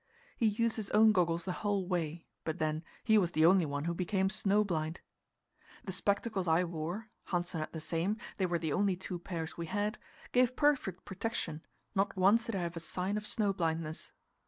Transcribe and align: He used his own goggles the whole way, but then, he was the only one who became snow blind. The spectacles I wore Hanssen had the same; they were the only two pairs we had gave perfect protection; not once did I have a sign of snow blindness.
He 0.35 0.47
used 0.47 0.77
his 0.77 0.89
own 0.89 1.11
goggles 1.11 1.45
the 1.45 1.51
whole 1.61 1.87
way, 1.87 2.25
but 2.43 2.57
then, 2.57 2.83
he 3.03 3.19
was 3.19 3.33
the 3.33 3.45
only 3.45 3.67
one 3.67 3.83
who 3.85 3.93
became 3.93 4.31
snow 4.31 4.63
blind. 4.63 4.99
The 5.83 5.91
spectacles 5.91 6.47
I 6.47 6.63
wore 6.63 7.11
Hanssen 7.27 7.59
had 7.59 7.71
the 7.71 7.79
same; 7.79 8.17
they 8.37 8.47
were 8.47 8.57
the 8.57 8.73
only 8.73 8.95
two 8.95 9.19
pairs 9.19 9.57
we 9.57 9.67
had 9.67 9.99
gave 10.31 10.55
perfect 10.55 11.05
protection; 11.05 11.61
not 11.93 12.17
once 12.17 12.45
did 12.45 12.55
I 12.55 12.63
have 12.63 12.75
a 12.75 12.79
sign 12.79 13.15
of 13.15 13.27
snow 13.27 13.53
blindness. 13.53 14.09